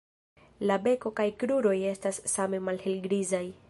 La 0.71 0.77
beko 0.87 1.13
kaj 1.21 1.27
kruroj 1.43 1.77
estas 1.93 2.23
same 2.37 2.65
malhelgrizaj. 2.71 3.49